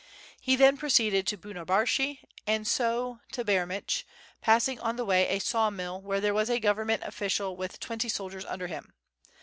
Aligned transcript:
He 0.41 0.55
then 0.55 0.77
proceeded 0.77 1.27
to 1.27 1.37
Bunarbashi 1.37 2.21
and 2.47 2.67
so 2.67 3.19
to 3.33 3.45
Bairemitch, 3.45 4.03
passing 4.41 4.79
on 4.79 4.95
the 4.95 5.05
way 5.05 5.27
a 5.27 5.37
saw 5.37 5.69
mill 5.69 6.01
where 6.01 6.19
there 6.19 6.33
was 6.33 6.49
a 6.49 6.57
Government 6.59 7.03
official 7.05 7.55
with 7.55 7.79
twenty 7.79 8.09
soldiers 8.09 8.43
under 8.45 8.65
him. 8.65 8.95